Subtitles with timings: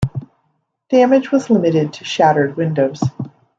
[0.89, 3.03] Damage was limited to shattered windows.